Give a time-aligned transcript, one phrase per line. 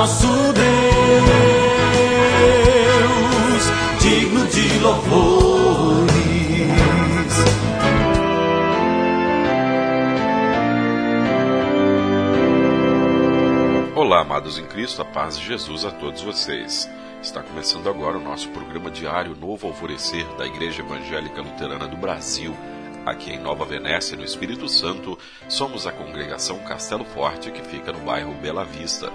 [0.00, 0.64] nosso Deus,
[4.00, 6.10] digno de louvores.
[13.94, 16.88] Olá, amados em Cristo, a paz de Jesus a todos vocês.
[17.20, 22.56] Está começando agora o nosso programa diário Novo Alvorecer da Igreja Evangélica Luterana do Brasil.
[23.04, 27.98] Aqui em Nova Venécia, no Espírito Santo, somos a congregação Castelo Forte, que fica no
[28.00, 29.12] bairro Bela Vista.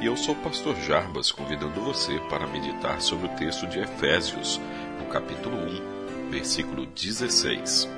[0.00, 4.60] E eu sou o pastor Jarbas, convidando você para meditar sobre o texto de Efésios,
[4.96, 7.88] no capítulo 1, versículo 16.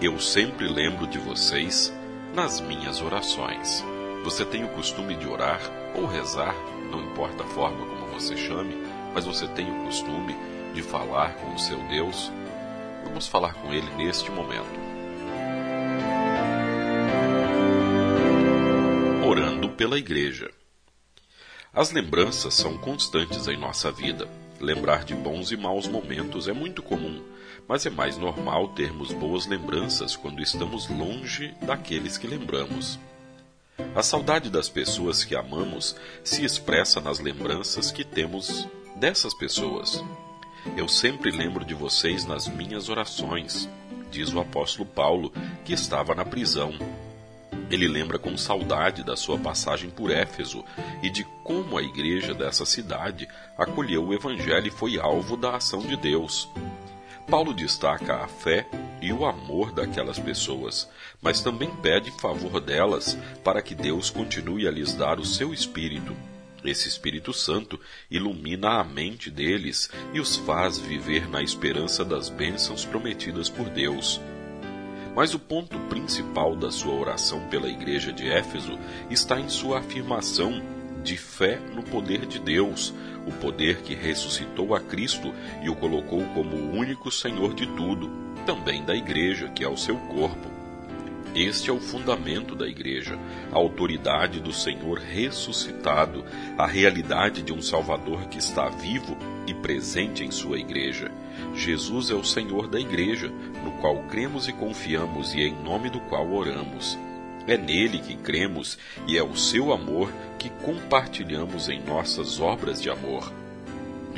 [0.00, 1.92] Eu sempre lembro de vocês
[2.32, 3.84] nas minhas orações.
[4.22, 5.60] Você tem o costume de orar
[5.96, 6.54] ou rezar,
[6.92, 8.76] não importa a forma como você chame,
[9.12, 10.36] mas você tem o costume
[10.72, 12.30] de falar com o seu Deus?
[13.02, 14.78] Vamos falar com ele neste momento.
[19.36, 20.50] Orando pela Igreja.
[21.70, 24.26] As lembranças são constantes em nossa vida.
[24.58, 27.22] Lembrar de bons e maus momentos é muito comum,
[27.68, 32.98] mas é mais normal termos boas lembranças quando estamos longe daqueles que lembramos.
[33.94, 40.02] A saudade das pessoas que amamos se expressa nas lembranças que temos dessas pessoas.
[40.78, 43.68] Eu sempre lembro de vocês nas minhas orações,
[44.10, 45.30] diz o apóstolo Paulo,
[45.62, 46.72] que estava na prisão.
[47.70, 50.64] Ele lembra com saudade da sua passagem por Éfeso
[51.02, 55.80] e de como a igreja dessa cidade acolheu o evangelho e foi alvo da ação
[55.80, 56.48] de Deus.
[57.28, 58.68] Paulo destaca a fé
[59.02, 60.88] e o amor daquelas pessoas,
[61.20, 66.14] mas também pede favor delas para que Deus continue a lhes dar o seu espírito
[66.66, 67.78] esse Espírito Santo
[68.10, 74.20] ilumina a mente deles e os faz viver na esperança das bênçãos prometidas por Deus.
[75.16, 80.62] Mas o ponto principal da sua oração pela igreja de Éfeso está em sua afirmação
[81.02, 82.92] de fé no poder de Deus,
[83.26, 85.32] o poder que ressuscitou a Cristo
[85.62, 88.10] e o colocou como o único Senhor de tudo,
[88.44, 90.55] também da igreja, que é o seu corpo.
[91.36, 93.18] Este é o fundamento da igreja,
[93.52, 96.24] a autoridade do Senhor ressuscitado,
[96.56, 99.14] a realidade de um Salvador que está vivo
[99.46, 101.12] e presente em sua igreja.
[101.54, 103.28] Jesus é o Senhor da igreja,
[103.62, 106.98] no qual cremos e confiamos e em nome do qual oramos.
[107.46, 112.88] É nele que cremos e é o seu amor que compartilhamos em nossas obras de
[112.88, 113.30] amor.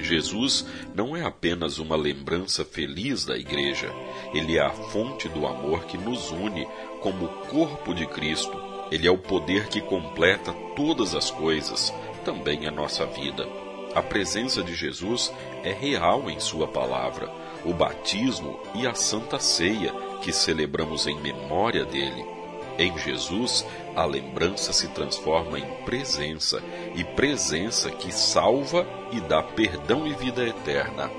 [0.02, 3.92] Jesus não é apenas uma lembrança feliz da Igreja,
[4.32, 6.66] ele é a fonte do amor que nos une
[7.00, 8.56] como corpo de Cristo.
[8.90, 11.92] Ele é o poder que completa todas as coisas,
[12.24, 13.46] também a nossa vida.
[13.94, 15.32] A presença de Jesus
[15.62, 17.30] é real em Sua palavra,
[17.64, 19.92] o batismo e a santa ceia
[20.22, 22.37] que celebramos em memória dele.
[22.78, 23.66] Em Jesus,
[23.96, 26.62] a lembrança se transforma em presença,
[26.94, 31.10] e presença que salva e dá perdão e vida eterna.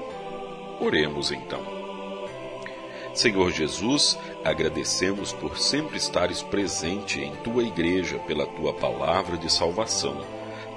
[0.80, 1.62] Oremos então.
[3.14, 10.26] Senhor Jesus, agradecemos por sempre estares presente em tua igreja pela tua palavra de salvação.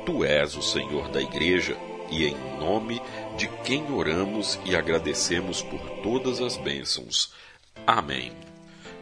[0.05, 1.77] Tu és o Senhor da igreja
[2.11, 3.01] e em nome
[3.37, 7.33] de quem oramos e agradecemos por todas as bênçãos.
[7.87, 8.33] Amém.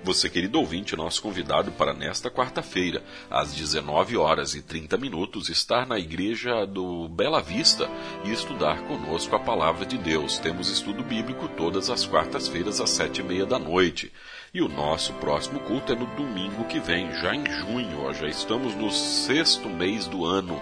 [0.02, 5.86] Você, querido ouvinte, nosso convidado para nesta quarta-feira, às 19 horas e 30 minutos, estar
[5.86, 7.86] na igreja do Bela Vista
[8.24, 10.38] e estudar conosco a palavra de Deus.
[10.38, 14.10] Temos estudo bíblico todas as quartas-feiras às sete e meia da noite.
[14.54, 18.74] E o nosso próximo culto é no domingo que vem, já em junho, já estamos
[18.74, 20.58] no sexto mês do ano.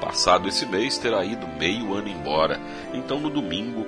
[0.00, 2.58] Passado esse mês terá ido meio ano embora.
[2.94, 3.86] Então no domingo,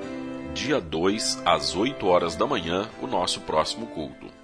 [0.53, 4.44] dia 2, às 8 horas da manhã, o nosso próximo culto.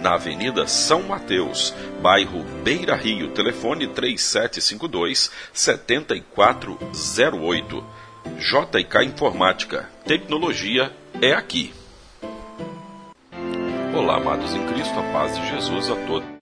[0.00, 7.84] na Avenida São Mateus, bairro Beira Rio, telefone 3752 7408.
[8.38, 9.88] JK Informática.
[10.04, 11.72] Tecnologia é aqui.
[13.94, 16.35] Olá, amados em Cristo, a paz de Jesus a todos.